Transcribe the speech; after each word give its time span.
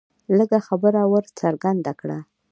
لږ 0.37 0.51
خبره 0.67 1.01
ور 1.11 1.25
څرګنده 1.39 1.91
کړه 1.99 2.17